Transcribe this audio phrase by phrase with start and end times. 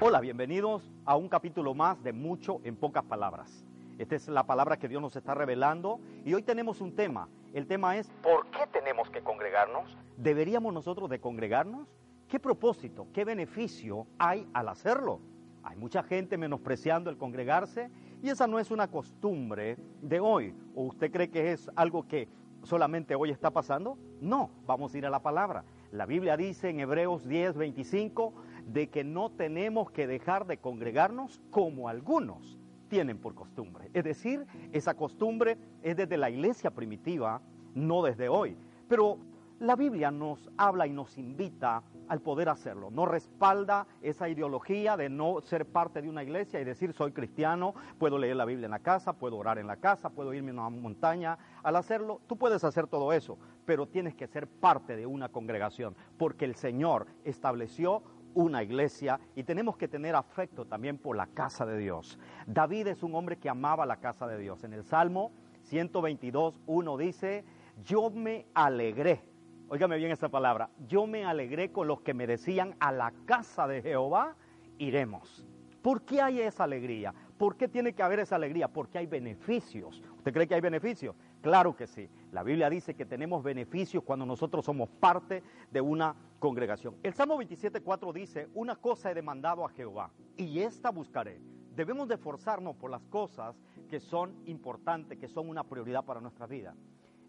[0.00, 3.64] Hola, bienvenidos a un capítulo más de Mucho en pocas palabras.
[3.98, 7.28] Esta es la palabra que Dios nos está revelando y hoy tenemos un tema.
[7.52, 9.96] El tema es ¿por qué tenemos que congregarnos?
[10.16, 11.88] ¿Deberíamos nosotros de congregarnos?
[12.28, 15.20] ¿Qué propósito, qué beneficio hay al hacerlo?
[15.62, 17.90] Hay mucha gente menospreciando el congregarse
[18.22, 20.54] y esa no es una costumbre de hoy.
[20.74, 22.28] ¿O usted cree que es algo que
[22.62, 23.96] solamente hoy está pasando?
[24.20, 25.64] No, vamos a ir a la palabra.
[25.90, 28.34] La Biblia dice en Hebreos 10, 25
[28.66, 33.90] de que no tenemos que dejar de congregarnos como algunos tienen por costumbre.
[33.94, 37.40] Es decir, esa costumbre es desde la iglesia primitiva,
[37.74, 38.56] no desde hoy.
[38.88, 39.18] Pero
[39.60, 42.90] la Biblia nos habla y nos invita al poder hacerlo.
[42.90, 47.74] No respalda esa ideología de no ser parte de una iglesia y decir soy cristiano,
[47.98, 50.54] puedo leer la Biblia en la casa, puedo orar en la casa, puedo irme a
[50.54, 51.38] una montaña.
[51.62, 55.96] Al hacerlo, tú puedes hacer todo eso, pero tienes que ser parte de una congregación,
[56.16, 58.02] porque el Señor estableció
[58.34, 62.18] una iglesia y tenemos que tener afecto también por la casa de Dios.
[62.46, 64.62] David es un hombre que amaba la casa de Dios.
[64.64, 65.32] En el Salmo
[65.64, 67.44] 122, 1 dice,
[67.84, 69.22] yo me alegré.
[69.70, 70.70] Óigame bien esa palabra.
[70.86, 74.34] Yo me alegré con los que me decían, a la casa de Jehová
[74.78, 75.46] iremos.
[75.82, 77.14] ¿Por qué hay esa alegría?
[77.36, 78.68] ¿Por qué tiene que haber esa alegría?
[78.68, 80.02] Porque hay beneficios.
[80.16, 81.14] ¿Usted cree que hay beneficios?
[81.42, 82.08] Claro que sí.
[82.32, 86.96] La Biblia dice que tenemos beneficios cuando nosotros somos parte de una congregación.
[87.02, 91.42] El Salmo 27.4 dice, una cosa he demandado a Jehová y esta buscaré.
[91.76, 93.54] Debemos de esforzarnos por las cosas
[93.88, 96.74] que son importantes, que son una prioridad para nuestra vida.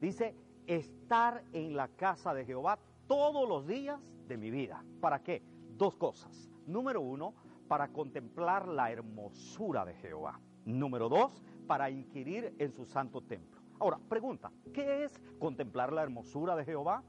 [0.00, 0.34] Dice,
[0.68, 4.84] estar en la casa de Jehová todos los días de mi vida.
[5.00, 5.42] ¿Para qué?
[5.76, 6.48] Dos cosas.
[6.66, 7.34] Número uno,
[7.66, 10.38] para contemplar la hermosura de Jehová.
[10.64, 13.60] Número dos, para inquirir en su santo templo.
[13.80, 17.02] Ahora, pregunta, ¿qué es contemplar la hermosura de Jehová?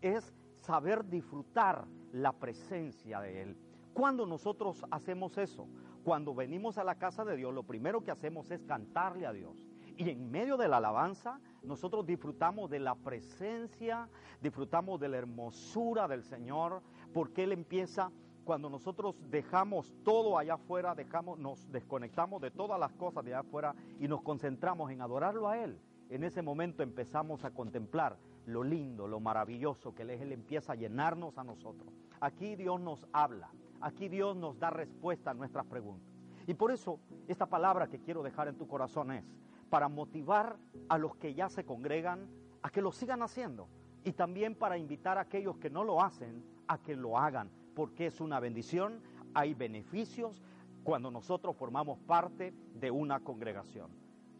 [0.00, 3.56] Es saber disfrutar la presencia de Él.
[3.92, 5.66] Cuando nosotros hacemos eso,
[6.04, 9.66] cuando venimos a la casa de Dios, lo primero que hacemos es cantarle a Dios.
[10.00, 14.08] Y en medio de la alabanza, nosotros disfrutamos de la presencia,
[14.40, 16.80] disfrutamos de la hermosura del Señor,
[17.12, 18.10] porque Él empieza
[18.44, 23.40] cuando nosotros dejamos todo allá afuera, dejamos, nos desconectamos de todas las cosas de allá
[23.40, 25.78] afuera y nos concentramos en adorarlo a Él,
[26.08, 28.16] en ese momento empezamos a contemplar
[28.46, 31.92] lo lindo, lo maravilloso que Él, Él empieza a llenarnos a nosotros.
[32.22, 33.50] Aquí Dios nos habla,
[33.82, 36.10] aquí Dios nos da respuesta a nuestras preguntas.
[36.46, 39.24] Y por eso esta palabra que quiero dejar en tu corazón es
[39.70, 40.58] para motivar
[40.88, 42.28] a los que ya se congregan
[42.62, 43.68] a que lo sigan haciendo
[44.04, 48.06] y también para invitar a aquellos que no lo hacen a que lo hagan porque
[48.06, 50.42] es una bendición, hay beneficios
[50.84, 53.90] cuando nosotros formamos parte de una congregación.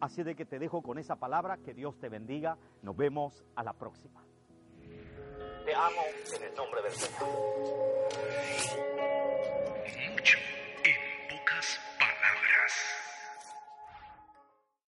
[0.00, 3.62] Así de que te dejo con esa palabra, que Dios te bendiga, nos vemos a
[3.64, 4.22] la próxima.
[5.64, 6.02] Te amo
[6.36, 7.54] en el nombre del Señor.